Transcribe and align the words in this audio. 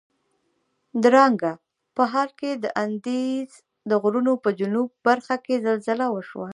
درانګه 1.03 1.51
په 1.95 2.03
کال 2.11 2.29
کې 2.39 2.51
د 2.63 2.65
اندیز 2.83 3.49
د 3.89 3.91
غرونو 4.01 4.33
په 4.43 4.49
جنوب 4.59 4.89
برخه 5.07 5.35
کې 5.45 5.55
زلزله 5.67 6.05
وشوه. 6.11 6.49